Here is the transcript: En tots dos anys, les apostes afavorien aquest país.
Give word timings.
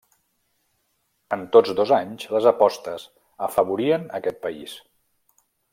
En 1.37 1.43
tots 1.57 1.75
dos 1.81 1.93
anys, 1.99 2.25
les 2.37 2.49
apostes 2.55 3.07
afavorien 3.49 4.13
aquest 4.21 4.45
país. 4.49 4.79